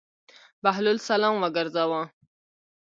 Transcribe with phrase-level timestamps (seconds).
[0.63, 2.01] بهلول سلام وګرځاوه.